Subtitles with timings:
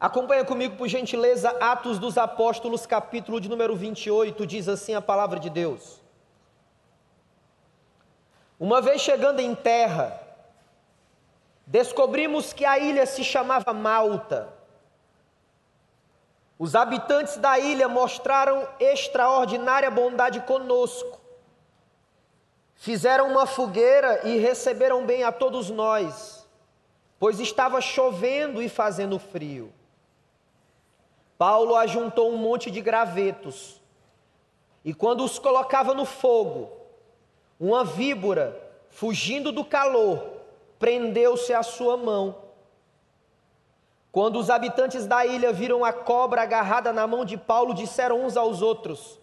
[0.00, 5.40] Acompanha comigo, por gentileza, Atos dos Apóstolos, capítulo de número 28, diz assim a palavra
[5.40, 6.00] de Deus.
[8.60, 10.20] Uma vez chegando em terra,
[11.66, 14.48] descobrimos que a ilha se chamava Malta.
[16.56, 21.20] Os habitantes da ilha mostraram extraordinária bondade conosco.
[22.76, 26.48] Fizeram uma fogueira e receberam bem a todos nós,
[27.18, 29.72] pois estava chovendo e fazendo frio.
[31.38, 33.80] Paulo ajuntou um monte de gravetos,
[34.84, 36.72] e quando os colocava no fogo,
[37.60, 38.60] uma víbora,
[38.90, 40.32] fugindo do calor,
[40.80, 42.36] prendeu-se à sua mão.
[44.10, 48.36] Quando os habitantes da ilha viram a cobra agarrada na mão de Paulo, disseram uns
[48.36, 49.20] aos outros: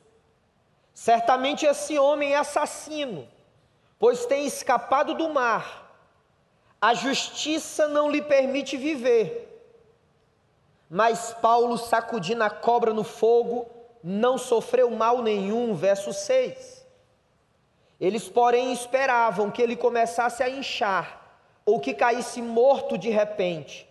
[0.93, 3.27] Certamente esse homem é assassino,
[3.99, 5.83] pois tem escapado do mar.
[6.79, 9.44] A justiça não lhe permite viver.
[10.95, 13.69] Mas Paulo, sacudindo a cobra no fogo,
[14.01, 15.75] não sofreu mal nenhum.
[15.75, 16.85] Verso 6.
[17.99, 23.85] Eles, porém, esperavam que ele começasse a inchar, ou que caísse morto de repente.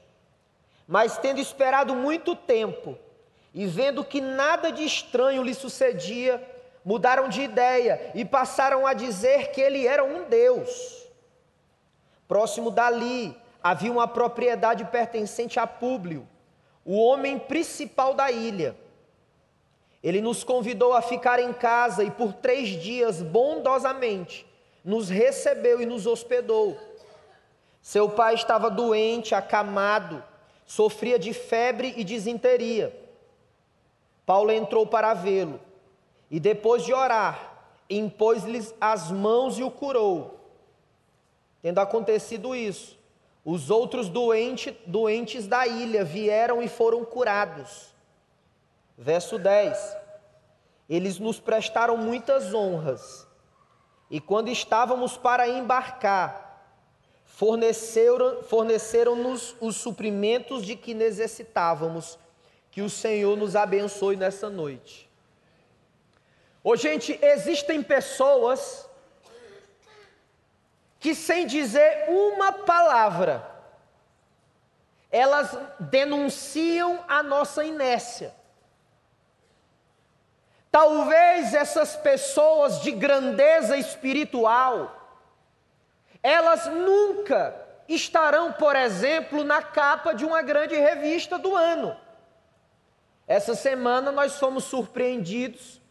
[0.89, 2.97] Mas, tendo esperado muito tempo,
[3.53, 6.43] e vendo que nada de estranho lhe sucedia,
[6.83, 11.05] mudaram de ideia e passaram a dizer que ele era um Deus.
[12.27, 16.27] Próximo dali havia uma propriedade pertencente a Públio
[16.85, 18.77] o homem principal da ilha.
[20.03, 24.47] Ele nos convidou a ficar em casa e por três dias, bondosamente,
[24.85, 26.77] nos recebeu e nos hospedou.
[27.81, 30.23] Seu pai estava doente, acamado,
[30.67, 32.95] sofria de febre e disenteria.
[34.27, 35.61] Paulo entrou para vê-lo
[36.31, 37.55] e, depois de orar,
[37.89, 40.39] impôs-lhes as mãos e o curou.
[41.63, 42.99] Tendo acontecido isso,
[43.45, 47.95] os outros doente, doentes da ilha vieram e foram curados.
[48.97, 49.97] Verso 10:
[50.89, 53.27] Eles nos prestaram muitas honras,
[54.11, 56.45] e quando estávamos para embarcar,
[57.25, 62.19] forneceram-nos forneceram os suprimentos de que necessitávamos.
[62.71, 65.09] Que o Senhor nos abençoe nessa noite.
[66.63, 68.89] Ô, gente, existem pessoas
[71.05, 73.47] que, sem dizer uma palavra,
[75.13, 78.35] elas denunciam a nossa inércia.
[80.73, 84.97] Talvez essas pessoas de grandeza espiritual,
[86.23, 87.55] elas nunca
[87.87, 91.95] estarão, por exemplo, na capa de uma grande revista do ano.
[93.29, 95.83] Essa semana nós fomos surpreendidos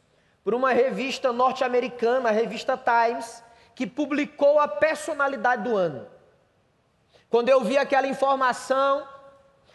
[0.43, 3.43] por uma revista norte-americana, a revista Times,
[3.75, 6.07] que publicou a personalidade do ano.
[7.29, 9.07] Quando eu vi aquela informação,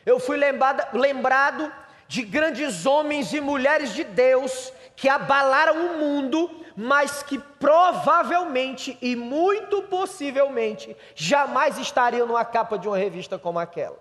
[0.07, 1.73] eu fui lembrado, lembrado
[2.07, 9.15] de grandes homens e mulheres de Deus que abalaram o mundo, mas que provavelmente e
[9.15, 13.99] muito possivelmente jamais estariam numa capa de uma revista como aquela.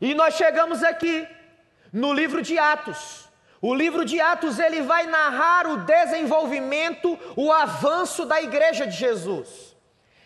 [0.00, 1.26] E nós chegamos aqui
[1.92, 3.27] no livro de Atos.
[3.60, 9.76] O livro de Atos ele vai narrar o desenvolvimento, o avanço da igreja de Jesus.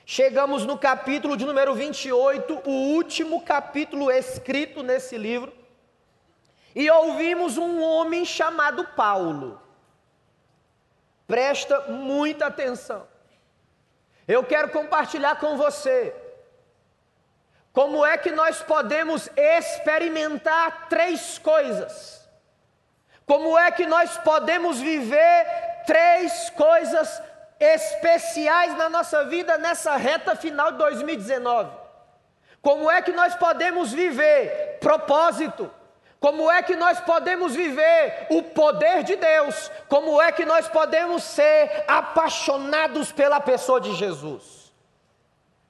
[0.05, 5.53] Chegamos no capítulo de número 28, o último capítulo escrito nesse livro,
[6.75, 9.61] e ouvimos um homem chamado Paulo.
[11.27, 13.09] Presta muita atenção.
[14.29, 16.15] Eu quero compartilhar com você
[17.73, 22.22] como é que nós podemos experimentar três coisas
[23.33, 25.47] como é que nós podemos viver
[25.87, 27.23] três coisas
[27.59, 31.71] especiais na nossa vida nessa reta final de 2019?
[32.61, 35.71] Como é que nós podemos viver propósito?
[36.21, 39.71] Como é que nós podemos viver o poder de Deus?
[39.89, 44.75] Como é que nós podemos ser apaixonados pela pessoa de Jesus?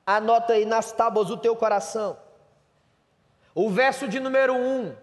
[0.05, 2.19] Anota aí nas tábuas do teu coração.
[3.55, 5.02] O verso de número 1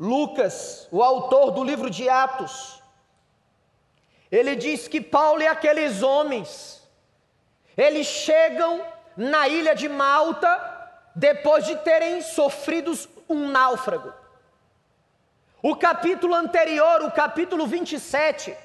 [0.00, 2.82] Lucas, o autor do livro de Atos,
[4.32, 6.82] ele diz que Paulo e aqueles homens,
[7.76, 8.82] eles chegam
[9.14, 10.48] na ilha de Malta
[11.14, 12.94] depois de terem sofrido
[13.28, 14.10] um náufrago.
[15.62, 18.56] O capítulo anterior, o capítulo 27,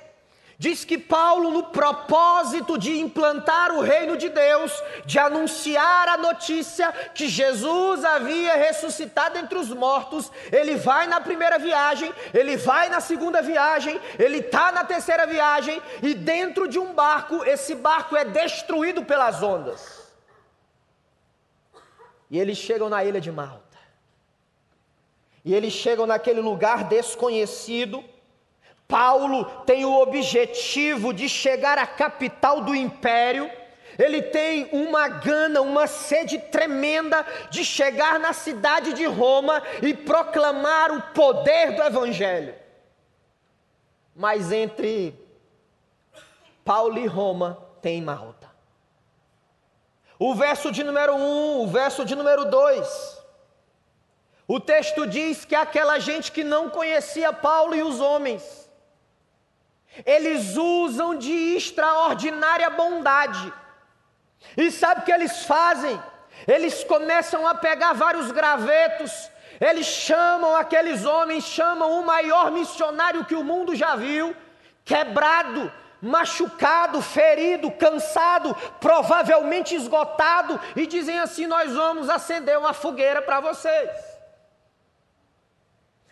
[0.57, 4.71] Diz que Paulo, no propósito de implantar o reino de Deus,
[5.05, 11.59] de anunciar a notícia que Jesus havia ressuscitado entre os mortos, ele vai na primeira
[11.59, 16.93] viagem, ele vai na segunda viagem, ele está na terceira viagem, e dentro de um
[16.93, 20.05] barco, esse barco é destruído pelas ondas.
[22.31, 23.63] E eles chegam na ilha de Malta.
[25.43, 28.03] e eles chegam naquele lugar desconhecido.
[28.87, 33.49] Paulo tem o objetivo de chegar à capital do império.
[33.97, 40.91] Ele tem uma gana, uma sede tremenda de chegar na cidade de Roma e proclamar
[40.91, 42.53] o poder do Evangelho.
[44.15, 45.13] Mas entre
[46.63, 48.49] Paulo e Roma tem Malta.
[50.17, 53.23] O verso de número 1, um, o verso de número 2.
[54.47, 58.64] O texto diz que aquela gente que não conhecia Paulo e os homens,
[60.05, 63.53] eles usam de extraordinária bondade.
[64.57, 66.01] E sabe o que eles fazem?
[66.47, 73.35] Eles começam a pegar vários gravetos, eles chamam aqueles homens, chamam o maior missionário que
[73.35, 74.35] o mundo já viu,
[74.83, 75.71] quebrado,
[76.01, 83.89] machucado, ferido, cansado, provavelmente esgotado, e dizem assim: Nós vamos acender uma fogueira para vocês.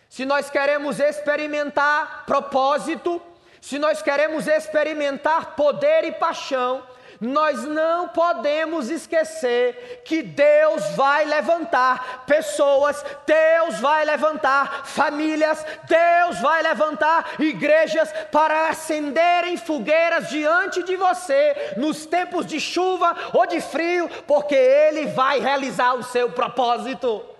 [0.08, 3.20] Se nós queremos experimentar propósito,
[3.64, 6.82] se nós queremos experimentar poder e paixão,
[7.18, 16.62] nós não podemos esquecer que Deus vai levantar pessoas, Deus vai levantar famílias, Deus vai
[16.62, 24.10] levantar igrejas para acenderem fogueiras diante de você nos tempos de chuva ou de frio,
[24.26, 27.33] porque Ele vai realizar o seu propósito.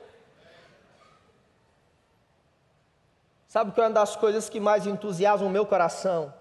[3.54, 6.34] Sabe que é uma das coisas que mais entusiasma o meu coração?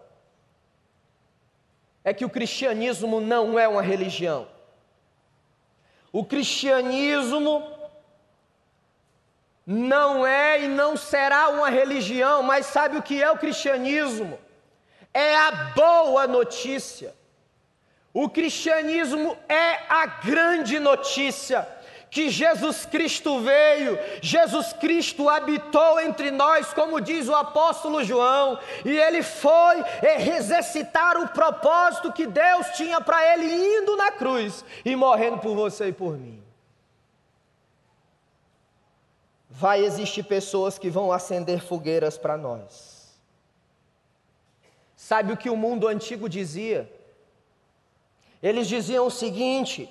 [2.03, 4.47] É que o cristianismo não é uma religião.
[6.11, 7.71] O cristianismo
[9.63, 14.39] não é e não será uma religião, mas sabe o que é o cristianismo?
[15.13, 17.13] É a boa notícia.
[18.11, 21.67] O cristianismo é a grande notícia
[22.13, 28.95] que Jesus Cristo veio, Jesus Cristo habitou entre nós, como diz o apóstolo João, e
[28.95, 29.83] ele foi
[30.21, 35.87] exercitar o propósito que Deus tinha para ele indo na cruz e morrendo por você
[35.87, 36.39] e por mim.
[39.49, 43.17] Vai existir pessoas que vão acender fogueiras para nós.
[44.95, 46.87] Sabe o que o mundo antigo dizia?
[48.41, 49.89] Eles diziam o seguinte: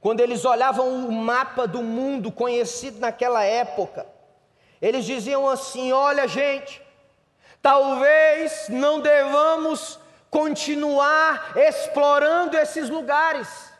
[0.00, 4.06] quando eles olhavam o mapa do mundo conhecido naquela época,
[4.80, 6.80] eles diziam assim: olha, gente,
[7.60, 9.98] talvez não devamos
[10.30, 13.72] continuar explorando esses lugares.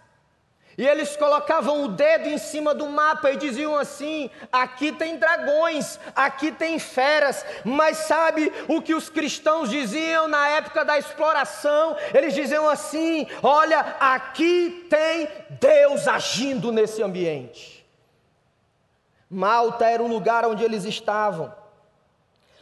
[0.79, 5.99] E eles colocavam o dedo em cima do mapa e diziam assim: aqui tem dragões,
[6.15, 7.45] aqui tem feras.
[7.65, 11.97] Mas sabe o que os cristãos diziam na época da exploração?
[12.15, 15.29] Eles diziam assim: olha, aqui tem
[15.61, 17.85] Deus agindo nesse ambiente.
[19.29, 21.53] Malta era o lugar onde eles estavam.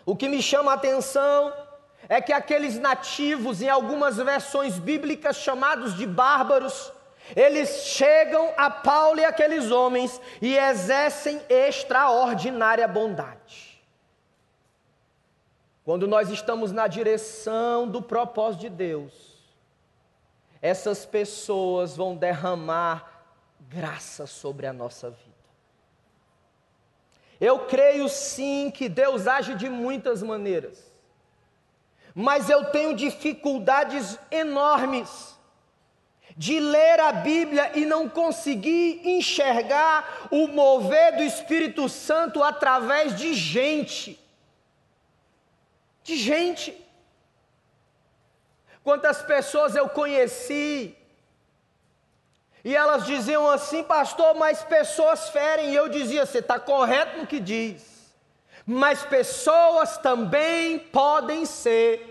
[0.06, 1.52] O que me chama a atenção
[2.08, 6.95] é que aqueles nativos, em algumas versões bíblicas chamados de bárbaros,
[7.34, 13.82] eles chegam a Paulo e aqueles homens e exercem extraordinária bondade.
[15.84, 19.36] Quando nós estamos na direção do propósito de Deus,
[20.60, 23.24] essas pessoas vão derramar
[23.60, 25.36] graça sobre a nossa vida.
[27.40, 30.92] Eu creio sim que Deus age de muitas maneiras,
[32.14, 35.35] mas eu tenho dificuldades enormes
[36.36, 43.32] de ler a Bíblia e não conseguir enxergar o mover do Espírito Santo através de
[43.32, 44.20] gente.
[46.02, 46.76] De gente.
[48.84, 50.94] Quantas pessoas eu conheci
[52.66, 55.70] e elas diziam assim, pastor, mas pessoas ferem.
[55.70, 58.12] E eu dizia, você está correto no que diz.
[58.66, 62.05] Mas pessoas também podem ser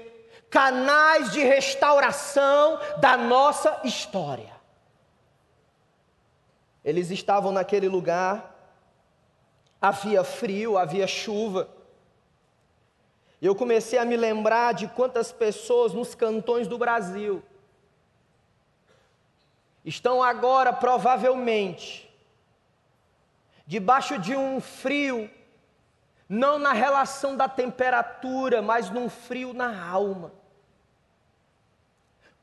[0.55, 4.55] canais de restauração da nossa história.
[6.81, 8.55] Eles estavam naquele lugar,
[9.81, 11.67] havia frio, havia chuva.
[13.41, 17.43] Eu comecei a me lembrar de quantas pessoas nos cantões do Brasil
[19.83, 22.09] estão agora, provavelmente,
[23.67, 25.29] debaixo de um frio,
[26.29, 30.44] não na relação da temperatura, mas num frio na alma.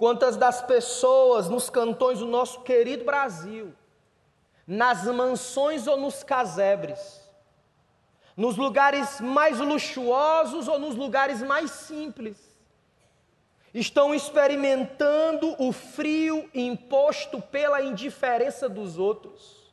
[0.02, 3.72] Quantas das pessoas nos cantões do nosso querido Brasil,
[4.66, 7.20] nas mansões ou nos casebres,
[8.36, 12.36] nos lugares mais luxuosos ou nos lugares mais simples,
[13.72, 19.72] estão experimentando o frio imposto pela indiferença dos outros.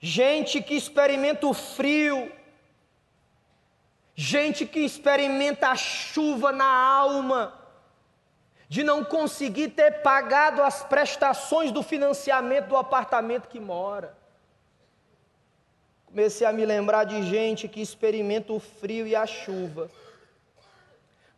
[0.00, 2.30] Gente que experimenta o frio
[4.14, 7.61] gente que experimenta a chuva na alma,
[8.72, 14.16] de não conseguir ter pagado as prestações do financiamento do apartamento que mora.
[16.06, 19.90] Comecei a me lembrar de gente que experimenta o frio e a chuva,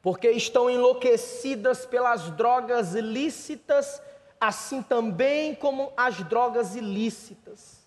[0.01, 4.01] porque estão enlouquecidas pelas drogas lícitas,
[4.41, 7.85] assim também como as drogas ilícitas.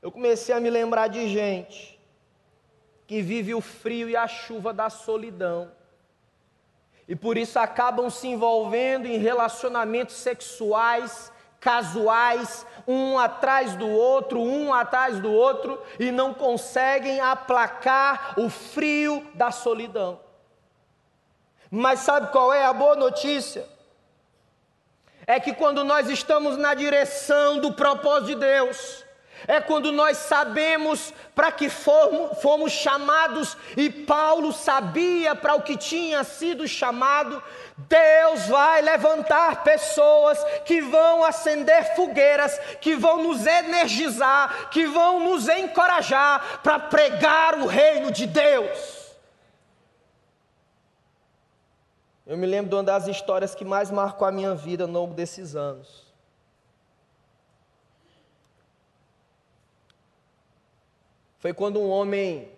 [0.00, 2.00] Eu comecei a me lembrar de gente
[3.06, 5.76] que vive o frio e a chuva da solidão.
[7.08, 14.72] E por isso acabam se envolvendo em relacionamentos sexuais casuais, um atrás do outro, um
[14.72, 20.20] atrás do outro, e não conseguem aplacar o frio da solidão.
[21.70, 23.66] Mas sabe qual é a boa notícia?
[25.26, 29.04] É que quando nós estamos na direção do propósito de Deus,
[29.46, 35.76] é quando nós sabemos para que fomos, fomos, chamados, e Paulo sabia para o que
[35.76, 37.42] tinha sido chamado.
[37.76, 45.48] Deus vai levantar pessoas que vão acender fogueiras, que vão nos energizar, que vão nos
[45.48, 48.98] encorajar para pregar o reino de Deus.
[52.26, 55.14] Eu me lembro de uma das histórias que mais marcou a minha vida ao longo
[55.14, 56.07] desses anos.
[61.38, 62.52] Foi quando um homem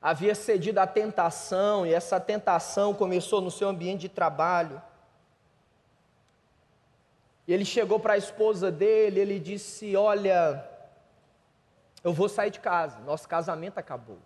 [0.00, 4.80] havia cedido à tentação, e essa tentação começou no seu ambiente de trabalho.
[7.46, 10.64] E ele chegou para a esposa dele, ele disse: Olha,
[12.04, 14.18] eu vou sair de casa, nosso casamento acabou.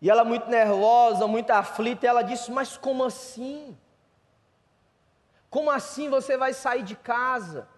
[0.00, 3.76] E ela, muito nervosa, muito aflita, ela disse: Mas como assim?
[5.50, 7.68] Como assim você vai sair de casa?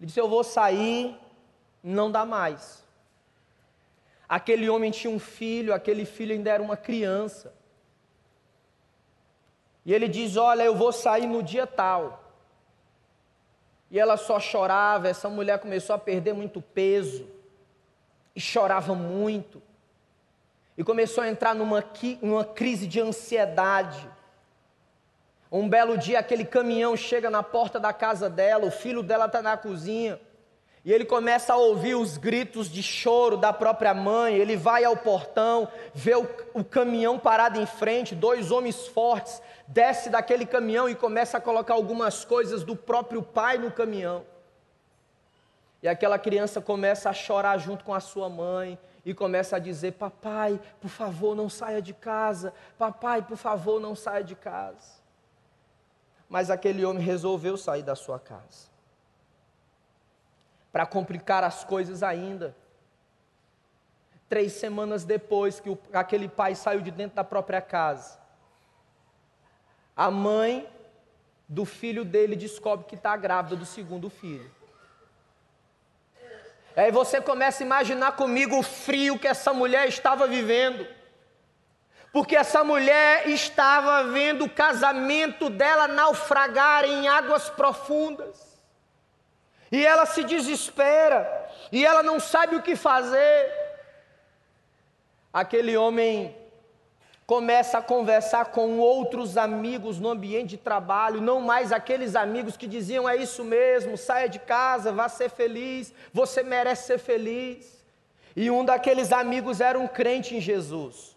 [0.00, 1.20] Ele disse: Eu vou sair
[1.84, 2.82] não dá mais.
[4.26, 7.54] Aquele homem tinha um filho, aquele filho ainda era uma criança.
[9.84, 12.24] E ele diz: Olha, eu vou sair no dia tal.
[13.90, 17.28] E ela só chorava, essa mulher começou a perder muito peso,
[18.34, 19.62] e chorava muito,
[20.76, 21.84] e começou a entrar numa,
[22.20, 24.10] numa crise de ansiedade.
[25.52, 29.40] Um belo dia, aquele caminhão chega na porta da casa dela, o filho dela está
[29.40, 30.18] na cozinha.
[30.84, 34.34] E ele começa a ouvir os gritos de choro da própria mãe.
[34.34, 40.10] Ele vai ao portão, vê o, o, caminhão parado em frente, dois homens fortes, desce
[40.10, 44.26] daquele caminhão e começa a colocar algumas coisas do próprio pai no caminhão.
[45.82, 49.92] E aquela criança começa a chorar junto com a sua mãe e começa a dizer:
[49.92, 52.52] Papai, por favor, não saia de casa.
[52.76, 55.02] Papai, por favor, não saia de casa.
[56.28, 58.73] Mas aquele homem resolveu sair da sua casa
[60.74, 62.52] para complicar as coisas ainda.
[64.28, 68.18] Três semanas depois que o, aquele pai saiu de dentro da própria casa,
[69.96, 70.68] a mãe
[71.48, 74.50] do filho dele descobre que está grávida do segundo filho.
[76.74, 80.84] Aí você começa a imaginar comigo o frio que essa mulher estava vivendo.
[82.12, 88.53] Porque essa mulher estava vendo o casamento dela naufragar em águas profundas
[89.70, 93.52] e ela se desespera, e ela não sabe o que fazer.
[95.32, 96.36] Aquele homem
[97.26, 102.66] começa a conversar com outros amigos no ambiente de trabalho, não mais aqueles amigos que
[102.66, 107.82] diziam: é isso mesmo, saia de casa, vá ser feliz, você merece ser feliz.
[108.36, 111.13] E um daqueles amigos era um crente em Jesus.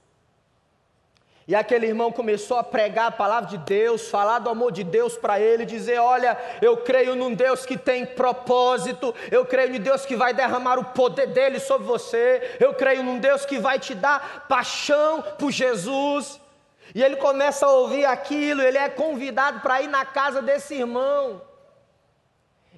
[1.48, 5.16] E aquele irmão começou a pregar a palavra de Deus, falar do amor de Deus
[5.16, 10.06] para ele, dizer: Olha, eu creio num Deus que tem propósito, eu creio em Deus
[10.06, 13.96] que vai derramar o poder dele sobre você, eu creio num Deus que vai te
[13.96, 16.42] dar paixão por Jesus.
[16.94, 21.42] E ele começa a ouvir aquilo, ele é convidado para ir na casa desse irmão.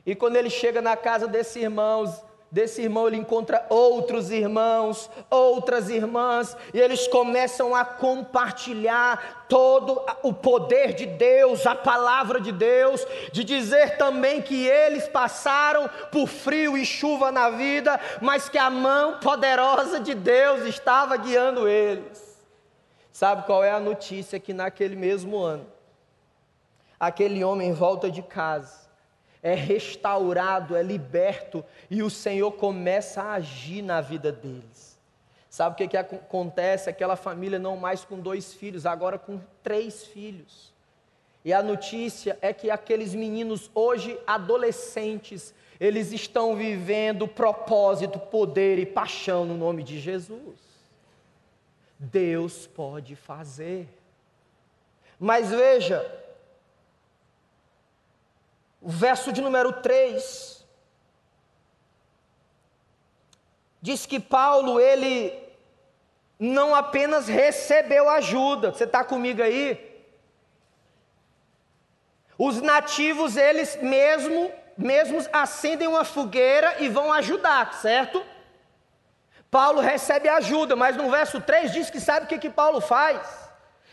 [0.05, 2.05] E quando ele chega na casa desse irmão,
[2.51, 10.33] desse irmão ele encontra outros irmãos, outras irmãs, e eles começam a compartilhar todo o
[10.33, 16.77] poder de Deus, a palavra de Deus, de dizer também que eles passaram por frio
[16.77, 22.29] e chuva na vida, mas que a mão poderosa de Deus estava guiando eles.
[23.11, 25.67] Sabe qual é a notícia que naquele mesmo ano
[26.99, 28.88] aquele homem volta de casa
[29.41, 34.97] é restaurado, é liberto e o Senhor começa a agir na vida deles.
[35.49, 36.89] Sabe o que, que acontece?
[36.89, 40.71] Aquela família não mais com dois filhos, agora com três filhos.
[41.43, 48.85] E a notícia é que aqueles meninos, hoje adolescentes, eles estão vivendo propósito, poder e
[48.85, 50.59] paixão no nome de Jesus.
[51.97, 53.87] Deus pode fazer.
[55.19, 56.05] Mas veja,
[58.81, 60.65] o verso de número 3
[63.81, 65.37] diz que Paulo, ele
[66.37, 69.87] não apenas recebeu ajuda, você está comigo aí?
[72.37, 78.25] Os nativos, eles mesmo, mesmos acendem uma fogueira e vão ajudar, certo?
[79.51, 83.48] Paulo recebe ajuda, mas no verso 3 diz que sabe o que, que Paulo faz?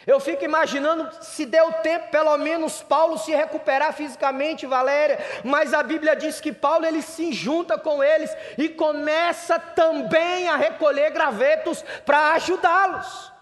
[0.07, 5.83] Eu fico imaginando se deu tempo, pelo menos, Paulo se recuperar fisicamente, Valéria, mas a
[5.83, 11.85] Bíblia diz que Paulo ele se junta com eles e começa também a recolher gravetos
[12.05, 13.33] para ajudá-los.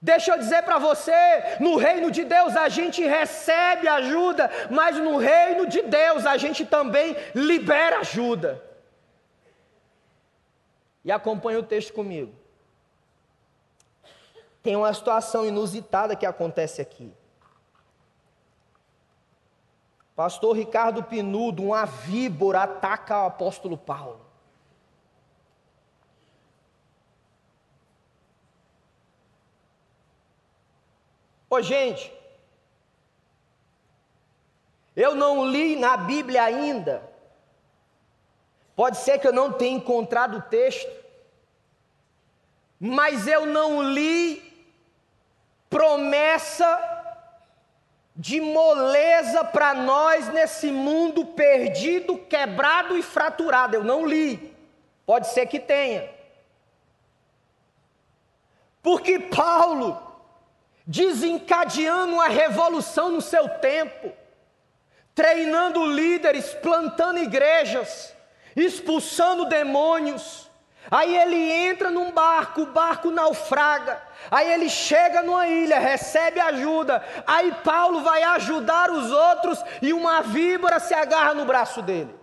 [0.00, 1.12] Deixa eu dizer para você,
[1.60, 6.64] no reino de Deus a gente recebe ajuda, mas no reino de Deus a gente
[6.64, 8.62] também libera ajuda.
[11.04, 12.37] E acompanhe o texto comigo.
[14.68, 17.10] Tem uma situação inusitada que acontece aqui.
[20.14, 24.20] Pastor Ricardo Pinudo, uma víbora ataca o apóstolo Paulo.
[31.48, 32.12] Ô gente,
[34.94, 37.10] eu não li na Bíblia ainda,
[38.76, 40.92] pode ser que eu não tenha encontrado o texto,
[42.78, 44.46] mas eu não li
[45.68, 46.96] promessa
[48.16, 53.76] de moleza para nós nesse mundo perdido, quebrado e fraturado.
[53.76, 54.54] Eu não li,
[55.06, 56.10] pode ser que tenha.
[58.82, 60.00] Porque Paulo,
[60.86, 64.12] desencadeando uma revolução no seu tempo,
[65.14, 68.14] treinando líderes, plantando igrejas,
[68.56, 70.47] expulsando demônios.
[70.90, 74.02] Aí ele entra num barco, o barco naufraga.
[74.30, 77.04] Aí ele chega numa ilha, recebe ajuda.
[77.26, 82.14] Aí Paulo vai ajudar os outros e uma víbora se agarra no braço dele.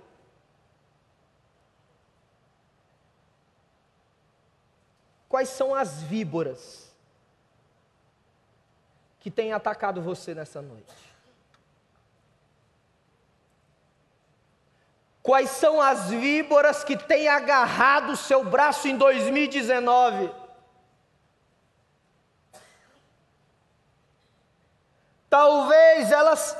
[5.29, 6.91] Quais são as víboras
[9.19, 11.04] que tem atacado você nessa noite?
[15.25, 20.29] Quais são as víboras que têm agarrado o seu braço em 2019?
[25.27, 26.55] Talvez elas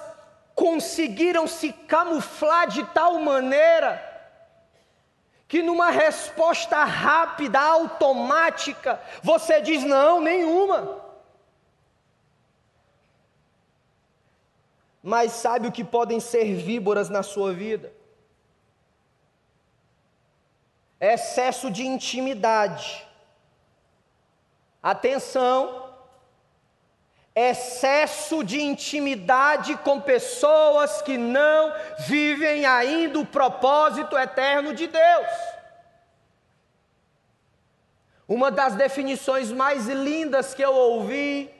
[0.55, 4.01] conseguiram se camuflar de tal maneira
[5.47, 11.05] que numa resposta rápida, automática, você diz: não, nenhuma.
[15.03, 17.93] mas sabe o que podem ser víboras na sua vida?
[21.13, 23.05] Excesso de intimidade.
[24.81, 25.89] Atenção,
[27.35, 31.73] excesso de intimidade com pessoas que não
[32.07, 35.27] vivem ainda o propósito eterno de Deus.
[38.27, 41.53] Uma das definições mais lindas que eu ouvi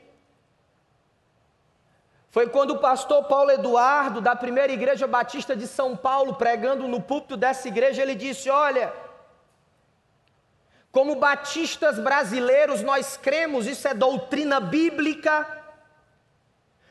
[2.32, 7.00] foi quando o pastor Paulo Eduardo, da primeira igreja batista de São Paulo, pregando no
[7.00, 8.92] púlpito dessa igreja, ele disse: Olha,
[10.96, 15.46] como batistas brasileiros, nós cremos, isso é doutrina bíblica,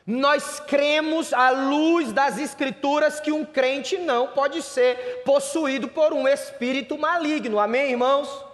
[0.05, 6.27] nós cremos, à luz das Escrituras, que um crente não pode ser possuído por um
[6.27, 7.59] espírito maligno.
[7.59, 8.45] Amém, irmãos?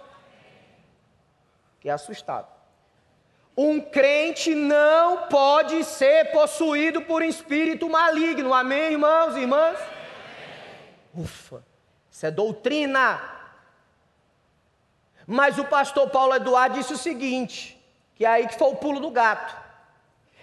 [1.80, 2.48] Que assustado.
[3.54, 8.54] Um crente não pode ser possuído por um espírito maligno.
[8.54, 9.78] Amém, irmãos e irmãs?
[11.14, 11.62] Ufa,
[12.10, 13.31] isso é doutrina.
[15.26, 17.80] Mas o pastor Paulo Eduardo disse o seguinte:
[18.14, 19.56] que é aí que foi o pulo do gato.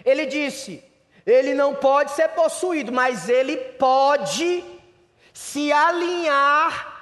[0.04, 0.82] Ele disse:
[1.26, 4.64] ele não pode ser possuído, mas ele pode
[5.32, 6.98] se alinhar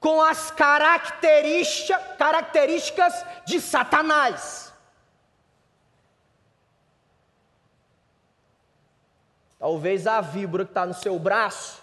[0.00, 4.72] com as características, características de Satanás.
[9.58, 11.82] Talvez a víbora que está no seu braço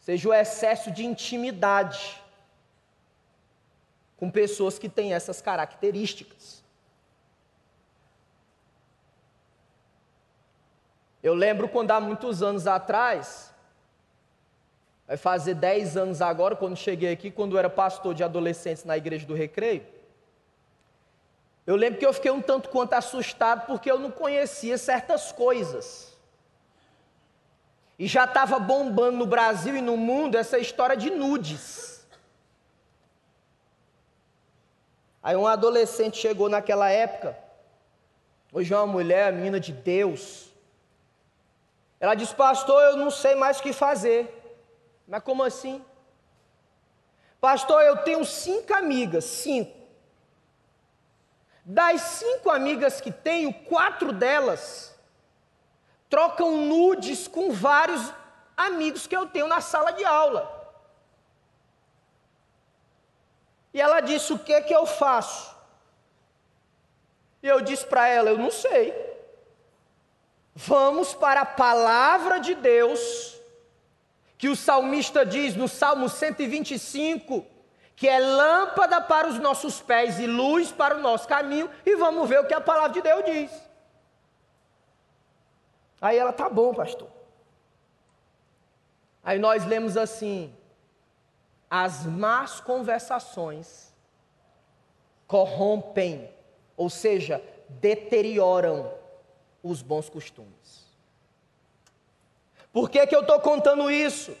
[0.00, 2.19] seja o excesso de intimidade
[4.20, 6.62] com pessoas que têm essas características.
[11.22, 13.50] Eu lembro quando há muitos anos atrás,
[15.08, 18.94] vai fazer 10 anos agora, quando cheguei aqui, quando eu era pastor de adolescentes na
[18.94, 19.86] igreja do Recreio.
[21.66, 26.14] Eu lembro que eu fiquei um tanto quanto assustado porque eu não conhecia certas coisas.
[27.98, 31.89] E já estava bombando no Brasil e no mundo essa história de nudes.
[35.22, 37.38] Aí um adolescente chegou naquela época,
[38.52, 40.50] hoje é uma mulher, menina de Deus.
[41.98, 44.36] Ela disse, pastor, eu não sei mais o que fazer.
[45.06, 45.84] Mas como assim?
[47.40, 49.78] Pastor, eu tenho cinco amigas, cinco.
[51.64, 54.90] Das cinco amigas que tenho, quatro delas
[56.10, 58.12] trocam nudes com vários
[58.56, 60.59] amigos que eu tenho na sala de aula.
[63.72, 65.54] E ela disse: O que que eu faço?
[67.42, 68.94] E eu disse para ela: Eu não sei.
[70.54, 73.40] Vamos para a palavra de Deus,
[74.36, 77.46] que o salmista diz no Salmo 125,
[77.94, 82.28] que é lâmpada para os nossos pés e luz para o nosso caminho, e vamos
[82.28, 83.70] ver o que a palavra de Deus diz.
[86.00, 87.08] Aí ela, tá bom, pastor.
[89.22, 90.54] Aí nós lemos assim:
[91.70, 93.94] as más conversações
[95.26, 96.28] corrompem,
[96.76, 98.92] ou seja, deterioram
[99.62, 100.84] os bons costumes.
[102.72, 104.36] Por que, que eu estou contando isso?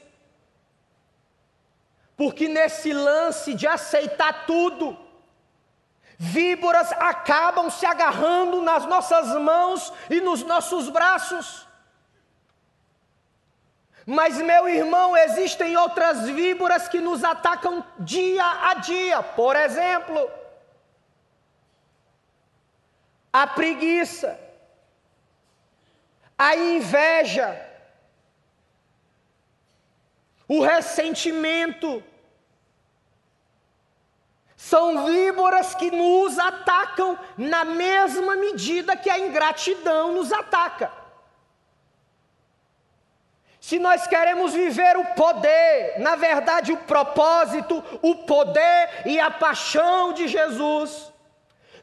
[2.16, 4.98] Porque nesse lance de aceitar tudo,
[6.22, 11.66] Víboras acabam se agarrando nas nossas mãos e nos nossos braços.
[14.06, 19.22] Mas, meu irmão, existem outras víboras que nos atacam dia a dia.
[19.22, 20.30] Por exemplo,
[23.32, 24.38] a preguiça,
[26.36, 27.68] a inveja,
[30.48, 32.02] o ressentimento,
[34.56, 40.99] são víboras que nos atacam na mesma medida que a ingratidão nos ataca.
[43.60, 50.14] Se nós queremos viver o poder, na verdade o propósito, o poder e a paixão
[50.14, 51.12] de Jesus,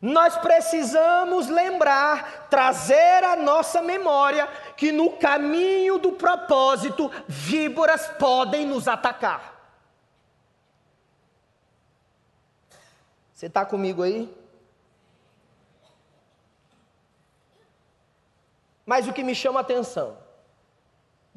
[0.01, 8.87] nós precisamos lembrar, trazer à nossa memória que no caminho do propósito, víboras podem nos
[8.87, 9.55] atacar.
[13.33, 14.35] Você está comigo aí?
[18.83, 20.17] Mas o que me chama a atenção,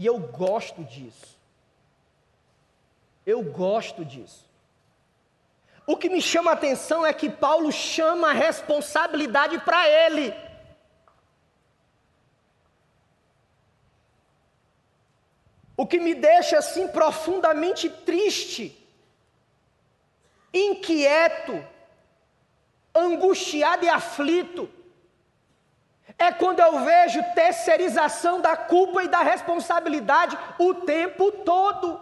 [0.01, 1.39] e eu gosto disso,
[3.27, 4.49] eu gosto disso.
[5.87, 10.35] O que me chama a atenção é que Paulo chama a responsabilidade para ele.
[15.77, 18.83] O que me deixa assim profundamente triste,
[20.55, 21.63] inquieto,
[22.95, 24.71] angustiado e aflito,
[26.21, 31.99] é quando eu vejo terceirização da culpa e da responsabilidade o tempo todo.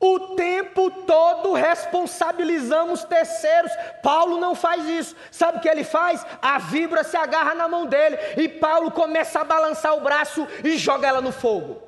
[0.00, 3.70] O tempo todo responsabilizamos terceiros.
[4.02, 5.14] Paulo não faz isso.
[5.30, 6.26] Sabe o que ele faz?
[6.42, 10.76] A vibra se agarra na mão dele e Paulo começa a balançar o braço e
[10.76, 11.80] joga ela no fogo.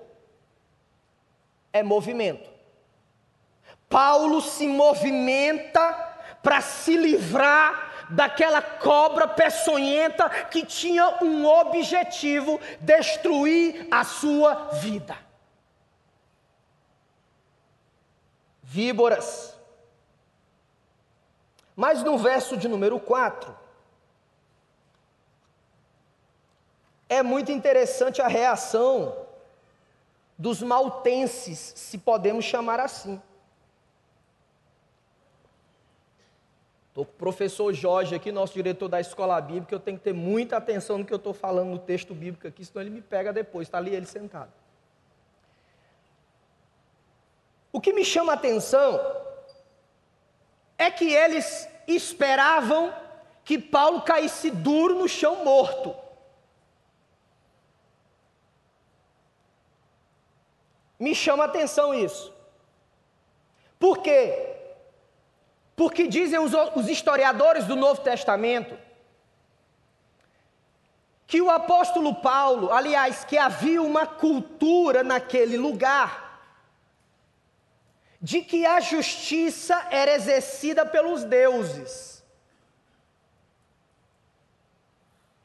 [1.72, 2.48] É movimento.
[3.88, 5.92] Paulo se movimenta
[6.40, 15.16] para se livrar daquela cobra peçonhenta que tinha um objetivo: destruir a sua vida.
[18.62, 19.54] Víboras.
[21.76, 23.56] Mas no verso de número 4,
[27.08, 29.26] é muito interessante a reação
[30.38, 33.20] dos maltenses, se podemos chamar assim.
[36.94, 40.12] Estou com o professor Jorge aqui, nosso diretor da escola bíblica, eu tenho que ter
[40.12, 43.32] muita atenção no que eu estou falando no texto bíblico aqui, senão ele me pega
[43.32, 44.52] depois, está ali ele sentado.
[47.72, 49.00] O que me chama a atenção
[50.78, 52.94] é que eles esperavam
[53.44, 55.96] que Paulo caísse duro no chão morto.
[60.96, 62.32] Me chama a atenção isso.
[63.80, 64.53] Por quê?
[65.76, 68.76] Porque dizem os, os historiadores do Novo Testamento
[71.26, 76.24] que o apóstolo Paulo, aliás, que havia uma cultura naquele lugar
[78.20, 82.22] de que a justiça era exercida pelos deuses.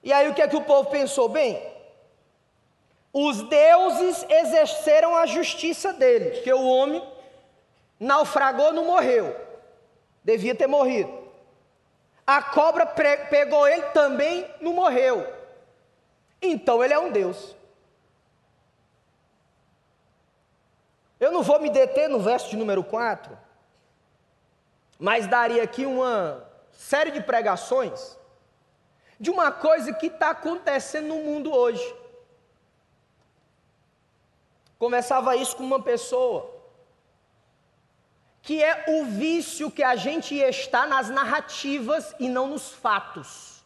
[0.03, 1.27] E aí o que é que o povo pensou?
[1.27, 1.61] Bem,
[3.11, 7.03] os deuses exerceram a justiça dele, porque o homem
[7.99, 9.35] naufragou, não morreu.
[10.23, 11.11] Devia ter morrido.
[12.25, 15.25] A cobra pegou ele também, não morreu.
[16.41, 17.55] Então ele é um Deus.
[21.19, 23.37] Eu não vou me deter no verso de número 4,
[24.97, 28.17] mas daria aqui uma série de pregações
[29.19, 31.95] de uma coisa que está acontecendo no mundo hoje.
[34.77, 36.58] Conversava isso com uma pessoa
[38.49, 43.63] que é o vício que a gente está nas narrativas e não nos fatos.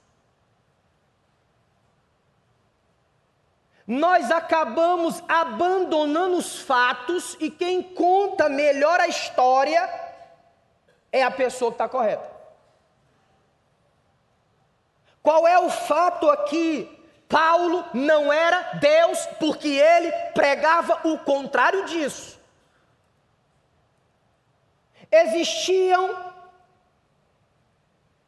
[3.88, 9.90] Nós acabamos abandonando os fatos e quem conta melhor a história
[11.14, 12.30] é a pessoa que está correta.
[15.22, 16.90] Qual é o fato aqui?
[17.30, 22.43] Paulo não era Deus porque ele pregava o contrário disso.
[25.14, 26.34] Existiam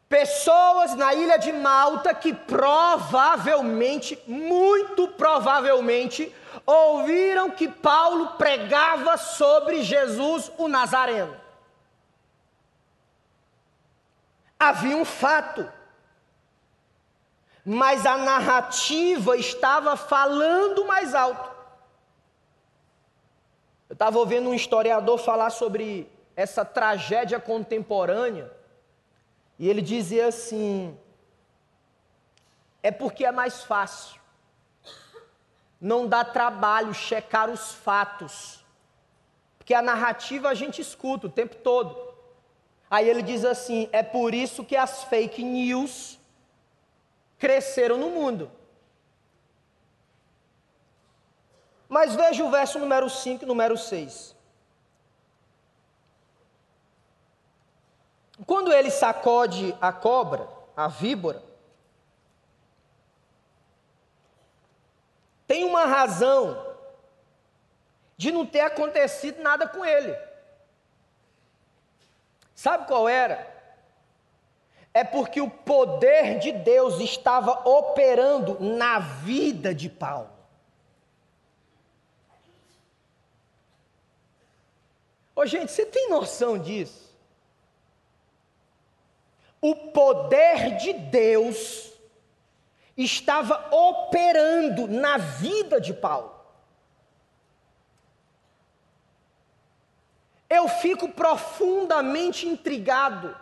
[0.08, 6.34] pessoas na ilha de Malta que provavelmente, muito provavelmente,
[6.66, 11.36] ouviram que Paulo pregava sobre Jesus o Nazareno.
[14.60, 15.68] Havia um fato
[17.66, 21.50] mas a narrativa estava falando mais alto.
[23.90, 28.52] Eu estava ouvindo um historiador falar sobre essa tragédia contemporânea,
[29.58, 30.98] e ele dizia assim:
[32.84, 34.20] é porque é mais fácil,
[35.80, 38.64] não dá trabalho checar os fatos,
[39.58, 42.06] porque a narrativa a gente escuta o tempo todo.
[42.90, 46.20] Aí ele diz assim: é por isso que as fake news
[47.40, 48.52] cresceram no mundo.
[51.88, 54.35] Mas veja o verso número 5 e número 6.
[58.46, 61.42] Quando ele sacode a cobra, a víbora,
[65.48, 66.76] tem uma razão
[68.18, 70.18] de não ter acontecido nada com ele.
[72.56, 73.56] Sabe qual era?
[74.96, 80.30] é porque o poder de Deus estava operando na vida de Paulo.
[85.36, 87.05] Ô, gente, você tem noção disso?
[89.68, 91.92] O poder de Deus
[92.96, 96.36] estava operando na vida de Paulo.
[100.48, 103.36] Eu fico profundamente intrigado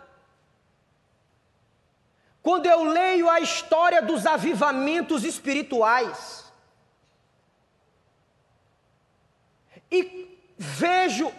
[2.42, 6.50] quando eu leio a história dos avivamentos espirituais
[9.90, 11.30] e vejo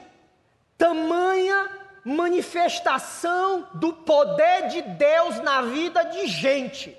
[0.77, 6.95] tamanha manifestação do poder de Deus na vida de gente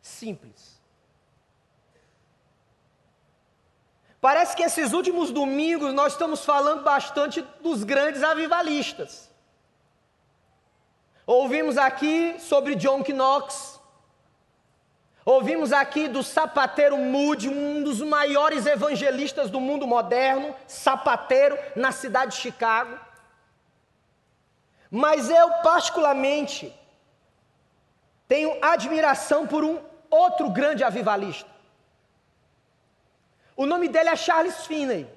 [0.00, 0.74] simples.
[4.20, 9.30] Parece que esses últimos domingos nós estamos falando bastante dos grandes avivalistas.
[11.26, 13.80] Ouvimos aqui sobre John Knox.
[15.26, 22.32] Ouvimos aqui do sapateiro Moody, um dos maiores evangelistas do mundo moderno, sapateiro na cidade
[22.32, 22.98] de Chicago.
[24.96, 26.72] Mas eu, particularmente,
[28.28, 31.50] tenho admiração por um outro grande avivalista.
[33.56, 35.10] O nome dele é Charles Finney.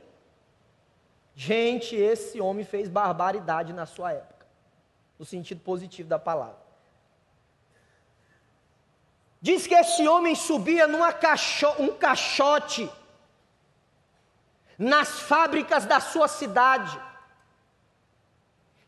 [1.35, 4.47] Gente, esse homem fez barbaridade na sua época
[5.19, 6.65] no sentido positivo da palavra.
[9.39, 12.89] Diz que esse homem subia num caixo, um caixote
[14.75, 16.99] nas fábricas da sua cidade.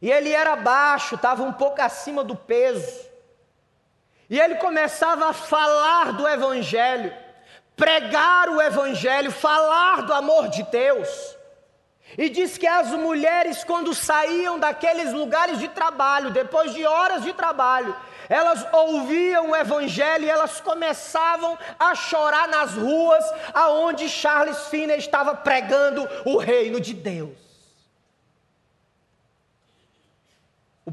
[0.02, 3.08] E ele era baixo, estava um pouco acima do peso.
[4.30, 7.14] E ele começava a falar do Evangelho,
[7.76, 11.36] pregar o Evangelho, falar do amor de Deus.
[12.18, 17.34] E diz que as mulheres, quando saíam daqueles lugares de trabalho, depois de horas de
[17.34, 17.96] trabalho,
[18.28, 25.36] elas ouviam o evangelho e elas começavam a chorar nas ruas aonde Charles Finney estava
[25.36, 27.49] pregando o reino de Deus.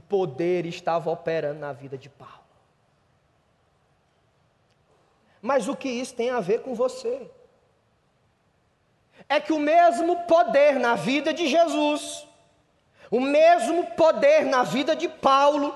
[0.09, 2.35] Poder estava operando na vida de Paulo.
[5.41, 7.31] Mas o que isso tem a ver com você?
[9.29, 12.27] é que o mesmo poder na vida de Jesus,
[13.11, 15.75] o mesmo poder na vida de Paulo,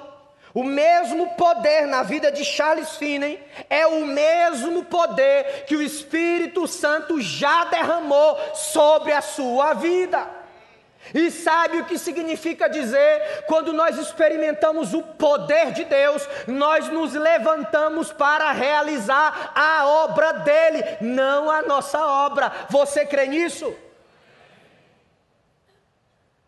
[0.52, 6.66] o mesmo poder na vida de Charles Finney é o mesmo poder que o Espírito
[6.66, 10.28] Santo já derramou sobre a sua vida.
[11.14, 13.44] E sabe o que significa dizer?
[13.46, 20.84] Quando nós experimentamos o poder de Deus, nós nos levantamos para realizar a obra dele,
[21.00, 22.52] não a nossa obra.
[22.68, 23.74] Você crê nisso?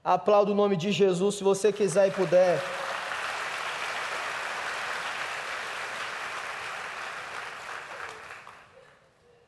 [0.04, 2.60] Aplauda o nome de Jesus se você quiser e puder.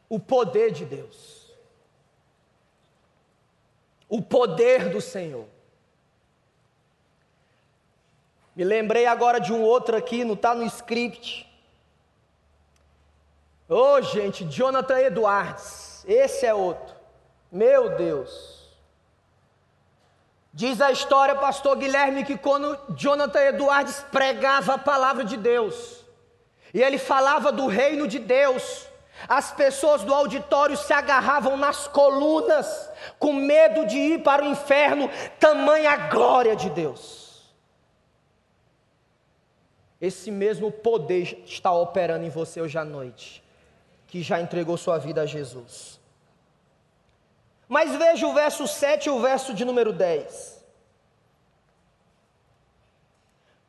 [0.09, 1.44] O poder de Deus.
[4.15, 5.45] O poder do Senhor.
[8.55, 11.45] Me lembrei agora de um outro aqui, não está no script.
[13.69, 16.95] Ô oh, gente, Jonathan Edwards, esse é outro.
[17.51, 18.71] Meu Deus.
[20.53, 26.05] Diz a história, pastor Guilherme, que quando Jonathan Edwards pregava a palavra de Deus,
[26.73, 28.87] e ele falava do reino de Deus,
[29.29, 35.09] as pessoas do auditório se agarravam nas colunas, com medo de ir para o inferno,
[35.39, 37.25] tamanha glória de Deus.
[40.01, 43.43] Esse mesmo poder está operando em você hoje à noite,
[44.07, 45.99] que já entregou sua vida a Jesus.
[47.69, 50.55] Mas veja o verso 7 e o verso de número 10.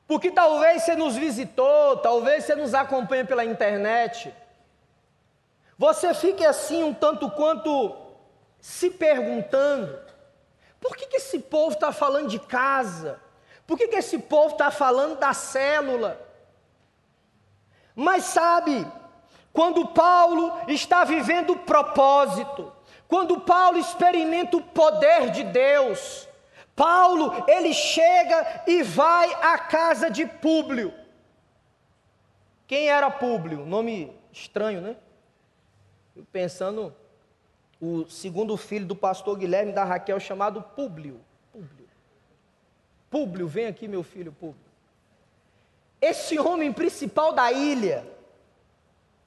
[0.08, 4.34] Porque talvez você nos visitou, talvez você nos acompanhe pela internet.
[5.78, 7.96] Você fique assim um tanto quanto
[8.60, 10.00] se perguntando:
[10.80, 13.20] por que, que esse povo está falando de casa?
[13.68, 16.22] Por que, que esse povo está falando da célula?
[17.96, 18.86] Mas sabe,
[19.52, 22.72] quando Paulo está vivendo o propósito,
[23.08, 26.28] quando Paulo experimenta o poder de Deus,
[26.76, 30.94] Paulo, ele chega e vai à casa de Públio.
[32.68, 33.66] Quem era Públio?
[33.66, 34.98] Nome estranho, né?
[36.16, 36.96] Eu pensando,
[37.82, 41.20] o segundo filho do pastor Guilherme da Raquel, chamado Públio.
[41.52, 41.88] Públio.
[43.10, 44.66] Públio, vem aqui, meu filho Públio.
[46.02, 48.06] Esse homem principal da ilha,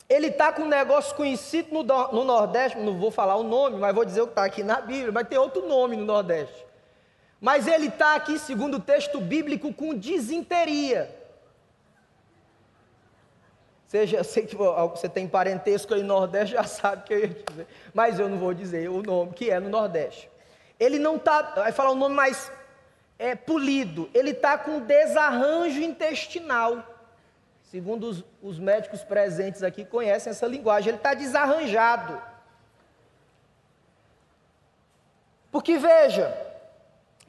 [0.09, 3.95] ele está com um negócio conhecido no, no, Nordeste, não vou falar o nome, mas
[3.95, 6.67] vou dizer o que está aqui na Bíblia, mas tem outro nome no Nordeste.
[7.41, 11.18] Mas ele está aqui, segundo o texto bíblico, com disenteria.
[13.89, 17.29] Seja, sei que você tem parentesco aí no Nordeste, já sabe o que eu ia
[17.29, 17.67] dizer.
[17.93, 20.31] Mas eu não vou dizer o nome que é no Nordeste.
[20.79, 22.53] Ele não está, vai falar o um nome mais
[23.19, 26.85] é, polido, ele está com desarranjo intestinal.
[27.65, 30.91] Segundo os, os médicos presentes aqui, conhecem essa linguagem.
[30.91, 32.23] Ele está desarranjado.
[35.51, 36.35] Porque veja,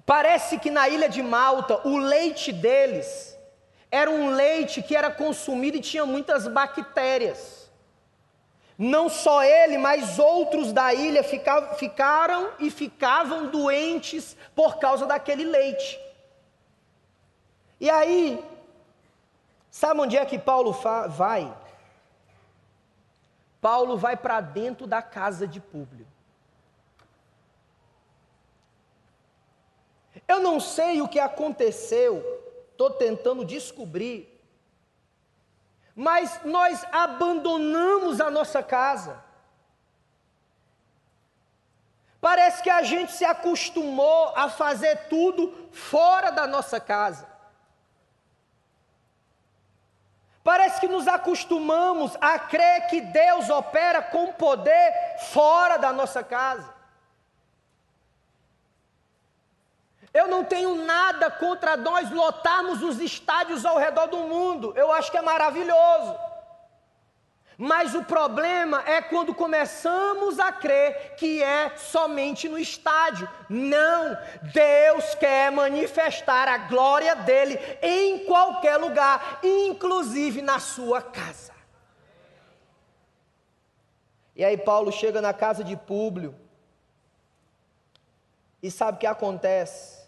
[0.06, 3.38] parece que na ilha de Malta o leite deles
[3.92, 7.70] era um leite que era consumido e tinha muitas bactérias.
[8.78, 15.44] Não só ele, mas outros da ilha ficavam, ficaram e ficavam doentes por causa daquele
[15.44, 16.00] leite.
[17.80, 18.42] E aí,
[19.70, 20.72] Sabe onde é que Paulo
[21.10, 21.56] vai?
[23.62, 26.08] Paulo vai para dentro da casa de Públio.
[30.28, 32.24] Eu não sei o que aconteceu,
[32.80, 34.42] estou tentando descobrir,
[35.94, 39.22] mas nós abandonamos a nossa casa.
[42.22, 47.28] Parece que a gente se acostumou a fazer tudo fora da nossa casa.
[50.42, 56.79] Parece que nos acostumamos a crer que Deus opera com poder fora da nossa casa.
[60.14, 65.12] Eu não tenho nada contra nós lotarmos os estádios ao redor do mundo, eu acho
[65.12, 66.16] que é maravilhoso.
[67.62, 73.30] Mas o problema é quando começamos a crer que é somente no estádio.
[73.50, 74.18] Não,
[74.54, 81.52] Deus quer manifestar a glória dele em qualquer lugar, inclusive na sua casa.
[84.38, 86.34] E aí Paulo chega na casa de Públio.
[88.64, 89.99] E sabe o que acontece?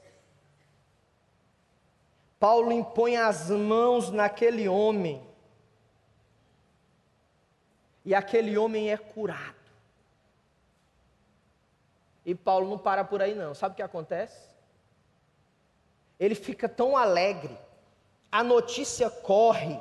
[2.41, 5.21] Paulo impõe as mãos naquele homem
[8.03, 9.61] e aquele homem é curado.
[12.25, 13.53] E Paulo não para por aí, não.
[13.53, 14.49] Sabe o que acontece?
[16.19, 17.55] Ele fica tão alegre,
[18.31, 19.79] a notícia corre,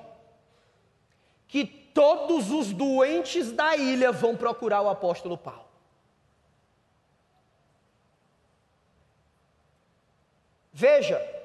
[1.49, 5.65] que todos os doentes da ilha vão procurar o apóstolo Paulo.
[10.75, 11.40] Veja,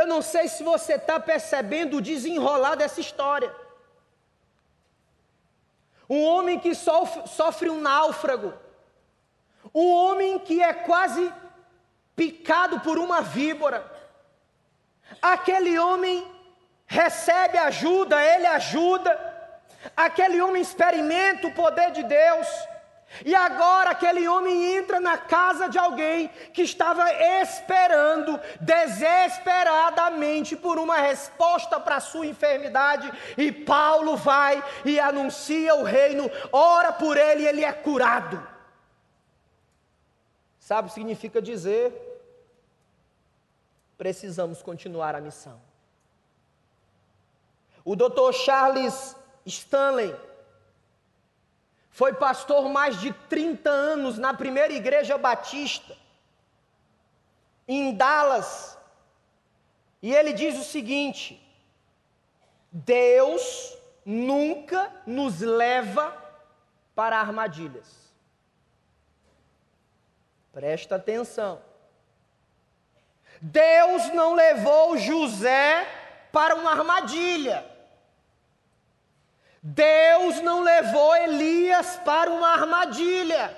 [0.00, 3.54] eu não sei se você está percebendo o desenrolar dessa história.
[6.08, 8.52] Um homem que sofre, um náufrago.
[9.74, 11.32] Um homem que é quase
[12.16, 13.78] picado por uma víbora.
[15.20, 16.26] Aquele homem
[16.86, 19.12] recebe ajuda, ele ajuda.
[19.96, 22.48] Aquele homem experimenta o poder de Deus.
[23.24, 30.96] E agora aquele homem entra na casa de alguém que estava esperando desesperadamente por uma
[30.96, 37.46] resposta para sua enfermidade, e Paulo vai e anuncia o reino, ora por ele e
[37.48, 38.46] ele é curado.
[40.58, 41.92] Sabe o que significa dizer?
[43.98, 45.60] Precisamos continuar a missão.
[47.84, 48.32] O Dr.
[48.32, 50.14] Charles Stanley
[51.90, 55.96] foi pastor mais de 30 anos na primeira igreja batista,
[57.66, 58.78] em Dallas.
[60.00, 61.42] E ele diz o seguinte:
[62.72, 66.16] Deus nunca nos leva
[66.94, 68.10] para armadilhas.
[70.52, 71.60] Presta atenção.
[73.40, 75.86] Deus não levou José
[76.32, 77.64] para uma armadilha.
[79.62, 83.56] Deus não levou Elias para uma armadilha.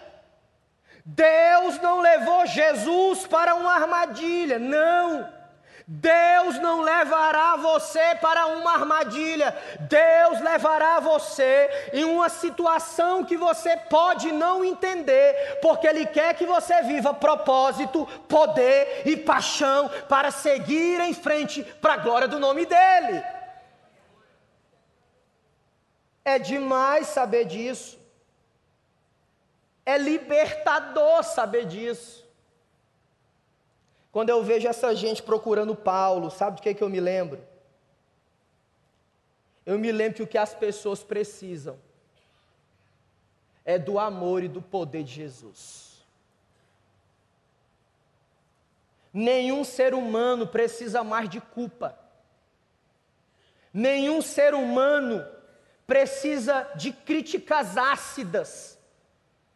[1.05, 4.59] Deus não levou Jesus para uma armadilha.
[4.59, 5.43] Não.
[5.87, 13.77] Deus não levará você para uma armadilha, Deus levará você em uma situação que você
[13.77, 21.01] pode não entender, porque Ele quer que você viva propósito, poder e paixão para seguir
[21.01, 23.23] em frente para a glória do nome dEle.
[26.25, 27.99] É demais saber disso.
[29.85, 32.23] É libertador saber disso.
[34.13, 37.43] Quando eu vejo essa gente procurando Paulo, sabe de que, que eu me lembro?
[39.65, 41.79] Eu me lembro que o que as pessoas precisam
[43.65, 46.05] é do amor e do poder de Jesus.
[49.13, 51.99] Nenhum ser humano precisa mais de culpa.
[53.73, 55.25] Nenhum ser humano
[55.93, 58.79] precisa de críticas ácidas,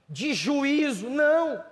[0.07, 1.65] de juízo, não.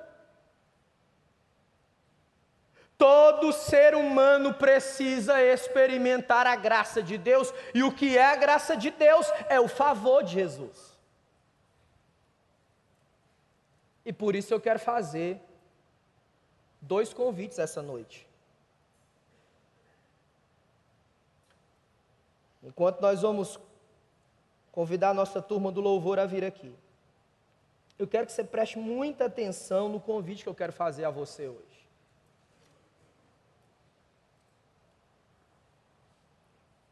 [2.97, 8.75] Todo ser humano precisa experimentar a graça de Deus, e o que é a graça
[8.75, 9.31] de Deus?
[9.51, 10.99] É o favor de Jesus.
[14.03, 15.43] E por isso eu quero fazer
[16.81, 18.27] dois convites essa noite.
[22.63, 23.61] Enquanto nós vamos
[24.75, 26.75] convidar a nossa turma do louvor a vir aqui,
[27.97, 31.47] eu quero que você preste muita atenção no convite que eu quero fazer a você
[31.47, 31.75] hoje.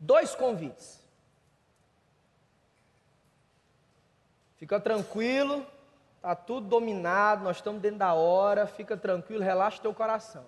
[0.02, 1.00] dois convites.
[4.56, 5.66] Fica tranquilo,
[6.16, 10.44] está tudo dominado, nós estamos dentro da hora, fica tranquilo, relaxa teu coração.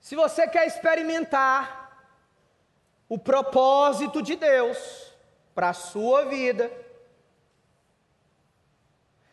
[0.00, 1.81] Se você quer experimentar
[3.12, 5.12] o propósito de Deus
[5.54, 6.72] para a sua vida,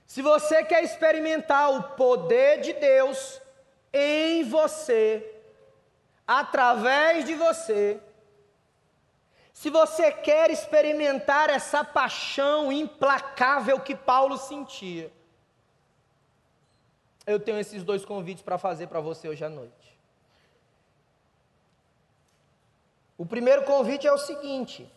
[0.05, 3.41] se você quer experimentar o poder de Deus
[3.93, 5.25] em você,
[6.27, 8.01] através de você,
[9.53, 15.09] se você quer experimentar essa paixão implacável que Paulo sentia,
[17.25, 19.78] eu tenho esses dois convites para fazer para você hoje à noite.
[23.19, 24.89] O primeiro convite é o seguinte: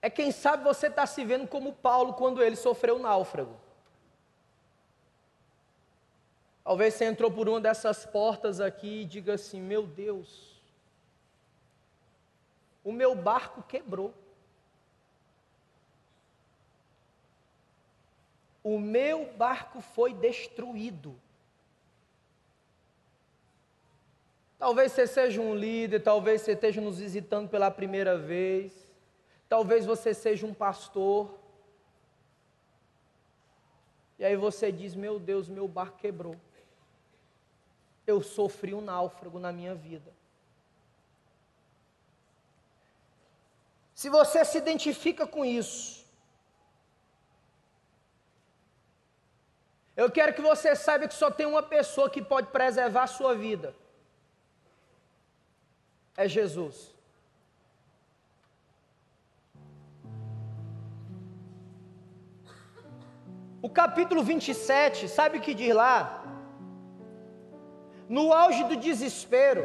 [0.00, 3.60] é quem sabe você está se vendo como Paulo quando ele sofreu náufrago.
[6.64, 10.58] Talvez você entrou por uma dessas portas aqui e diga assim: Meu Deus,
[12.82, 14.14] o meu barco quebrou.
[18.64, 21.20] O meu barco foi destruído.
[24.58, 28.72] Talvez você seja um líder, talvez você esteja nos visitando pela primeira vez,
[29.48, 31.38] talvez você seja um pastor.
[34.18, 36.36] E aí você diz: Meu Deus, meu barco quebrou
[38.08, 40.10] eu sofri um náufrago na minha vida.
[43.94, 46.06] Se você se identifica com isso,
[49.96, 53.34] eu quero que você saiba que só tem uma pessoa que pode preservar a sua
[53.34, 53.74] vida.
[56.18, 56.76] É Jesus.
[63.62, 66.18] O capítulo 27, sabe o que diz lá?
[68.08, 69.64] no auge do desespero,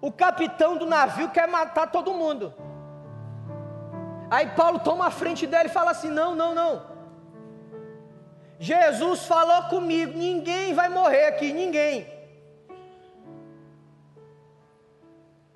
[0.00, 2.54] o capitão do navio quer matar todo mundo.
[4.30, 6.96] Aí Paulo toma a frente dele e fala assim: Não, não, não.
[8.58, 12.15] Jesus falou comigo, ninguém vai morrer aqui, ninguém.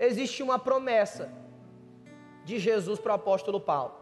[0.01, 1.31] Existe uma promessa
[2.45, 3.95] de Jesus para o apóstolo Paulo.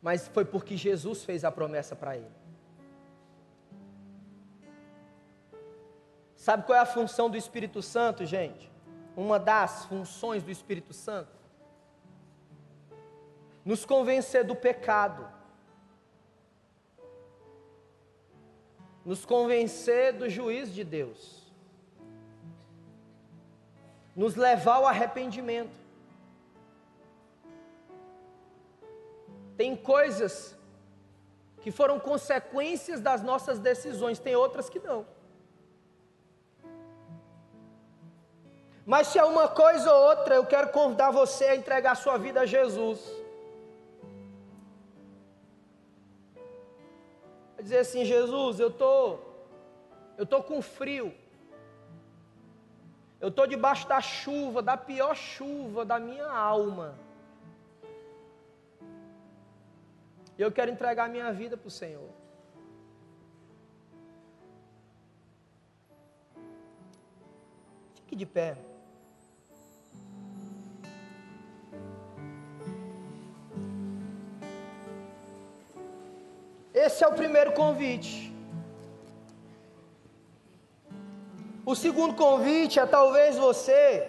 [0.00, 2.42] Mas foi porque Jesus fez a promessa para ele.
[6.36, 8.72] Sabe qual é a função do Espírito Santo, gente?
[9.16, 11.36] Uma das funções do Espírito Santo?
[13.64, 15.28] Nos convencer do pecado
[19.04, 21.41] nos convencer do juízo de Deus,
[24.14, 25.80] nos levar ao arrependimento.
[29.56, 30.56] Tem coisas
[31.60, 35.06] que foram consequências das nossas decisões, tem outras que não.
[38.84, 42.40] Mas se é uma coisa ou outra, eu quero convidar você a entregar sua vida
[42.40, 43.22] a Jesus.
[47.62, 49.18] dizer assim: Jesus, eu tô,
[50.18, 51.14] eu tô com frio.
[53.22, 56.98] Eu tô debaixo da chuva, da pior chuva da minha alma.
[60.36, 62.10] Eu quero entregar minha vida para o Senhor.
[67.94, 68.58] Fique de pé.
[76.74, 78.31] Esse é o primeiro convite.
[81.64, 84.08] O segundo convite é talvez você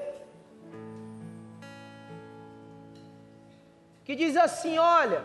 [4.03, 5.23] que diz assim: olha,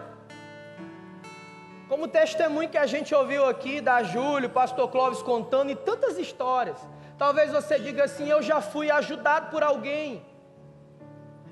[1.88, 6.78] como testemunho que a gente ouviu aqui da Júlio, pastor Clóvis contando e tantas histórias.
[7.16, 10.22] Talvez você diga assim: eu já fui ajudado por alguém,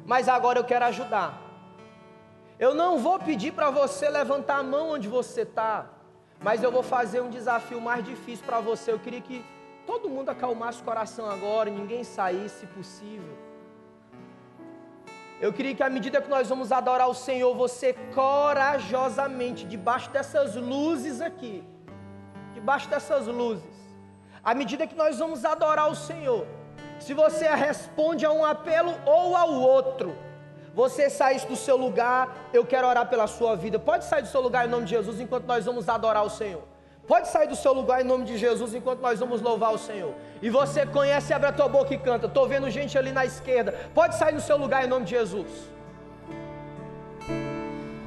[0.05, 1.43] mas agora eu quero ajudar.
[2.59, 5.87] Eu não vou pedir para você levantar a mão onde você está,
[6.41, 8.93] mas eu vou fazer um desafio mais difícil para você.
[8.93, 9.45] Eu queria que
[9.87, 13.35] todo mundo acalmasse o coração agora, ninguém saísse, se possível.
[15.41, 20.55] Eu queria que à medida que nós vamos adorar o Senhor, você corajosamente, debaixo dessas
[20.57, 21.63] luzes aqui,
[22.55, 23.77] debaixo dessas luzes,
[24.43, 26.47] à medida que nós vamos adorar o Senhor,
[26.99, 30.17] se você responde a um apelo ou ao outro,
[30.75, 33.79] você saísse do seu lugar, eu quero orar pela sua vida.
[33.79, 36.63] Pode sair do seu lugar em nome de Jesus enquanto nós vamos adorar o Senhor.
[37.07, 40.13] Pode sair do seu lugar em nome de Jesus enquanto nós vamos louvar o Senhor.
[40.43, 42.27] E você conhece, abre a tua boca e canta.
[42.27, 43.73] Estou vendo gente ali na esquerda.
[43.95, 45.47] Pode sair do seu lugar em nome de Jesus.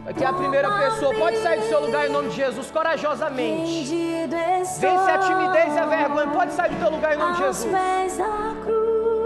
[0.06, 1.14] Aqui é a primeira pessoa.
[1.14, 3.94] Pode sair do seu lugar em nome de Jesus, corajosamente.
[4.80, 6.28] Vence a timidez e a vergonha.
[6.28, 7.72] Pode sair do teu lugar em nome de Jesus.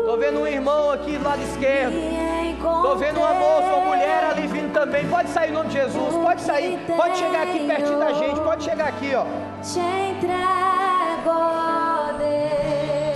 [0.03, 1.95] Estou vendo um irmão aqui do lado esquerdo.
[1.95, 5.07] Estou vendo uma moça, uma mulher ali vindo também.
[5.07, 6.13] Pode sair em nome de Jesus.
[6.15, 6.77] Pode sair.
[6.85, 8.41] Pode chegar aqui pertinho da gente.
[8.41, 9.23] Pode chegar aqui, ó.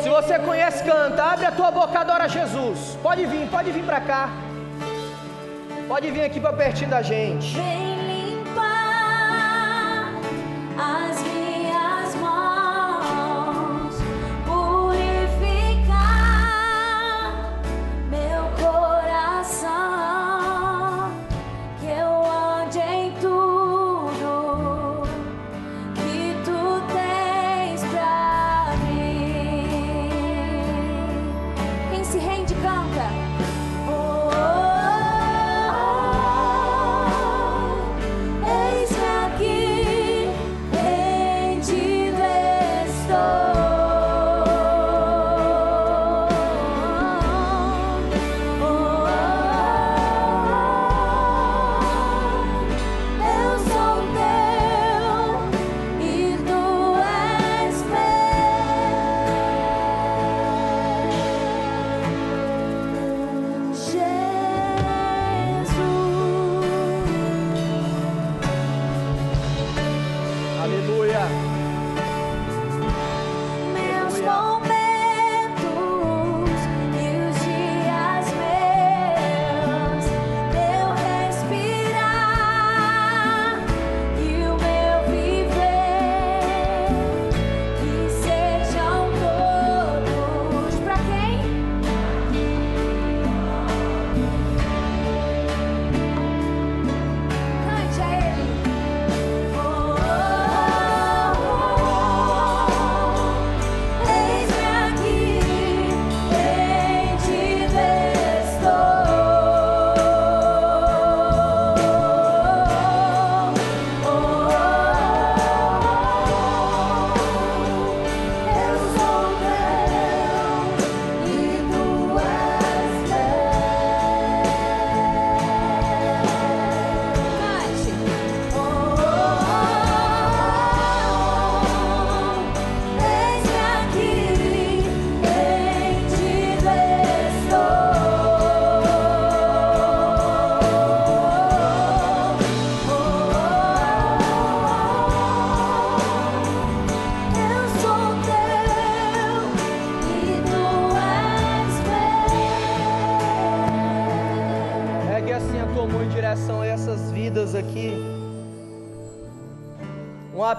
[0.02, 1.24] Se você conhece, canta.
[1.26, 2.98] Abre a tua boca, adora Jesus.
[3.04, 4.30] Pode vir, pode vir para cá.
[5.90, 7.54] Pode vir aqui para pertinho da gente.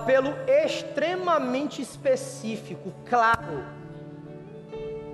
[0.08, 3.62] Apelo extremamente específico, claro.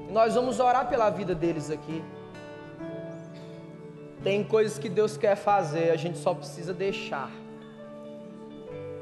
[0.09, 2.01] Nós vamos orar pela vida deles aqui.
[4.22, 7.28] Tem coisas que Deus quer fazer, a gente só precisa deixar.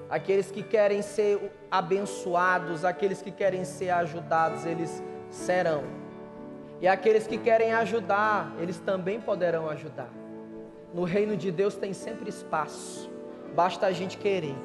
[0.08, 5.84] Aqueles que querem ser abençoados, aqueles que querem ser ajudados, eles serão.
[6.80, 10.08] E aqueles que querem ajudar, eles também poderão ajudar.
[10.94, 13.10] No reino de Deus tem sempre espaço,
[13.54, 14.56] basta a gente querer.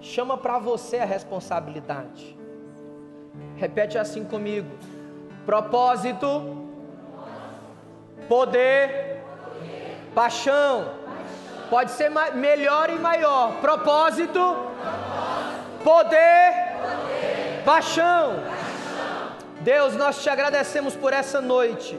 [0.00, 2.36] Chama para você a responsabilidade.
[3.56, 4.70] Repete assim comigo:
[5.44, 6.66] propósito,
[8.28, 9.06] poder,
[10.14, 10.94] Paixão.
[11.68, 13.60] Pode ser melhor e maior.
[13.60, 14.40] Propósito.
[15.82, 17.62] Poder.
[17.64, 18.36] Paixão.
[19.60, 21.98] Deus, nós te agradecemos por essa noite.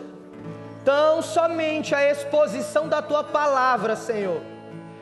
[0.86, 4.42] Tão somente a exposição da tua palavra, Senhor.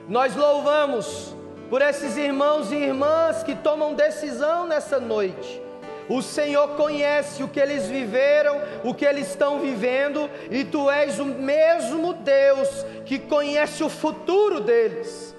[0.09, 1.34] Nós louvamos
[1.69, 5.65] por esses irmãos e irmãs que tomam decisão nessa noite
[6.07, 11.19] o Senhor conhece o que eles viveram, o que eles estão vivendo, e tu és
[11.19, 15.35] o mesmo Deus que conhece o futuro deles.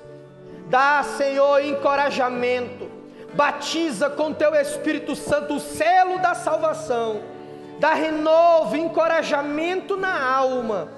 [0.68, 2.90] Dá, Senhor, encorajamento,
[3.34, 7.20] batiza com teu Espírito Santo o selo da salvação,
[7.78, 10.95] dá renovo, encorajamento na alma.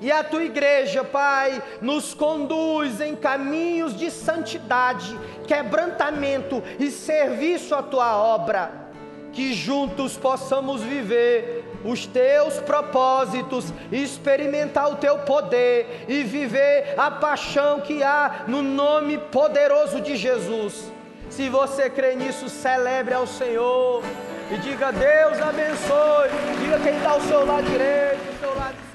[0.00, 7.82] E a tua igreja, Pai, nos conduz em caminhos de santidade, quebrantamento e serviço à
[7.82, 8.88] tua obra
[9.32, 17.80] que juntos possamos viver os teus propósitos, experimentar o teu poder e viver a paixão
[17.80, 20.90] que há no nome poderoso de Jesus.
[21.30, 24.02] Se você crê nisso, celebre ao Senhor
[24.50, 26.30] e diga: Deus abençoe.
[26.60, 28.87] Diga quem está ao seu lado direito.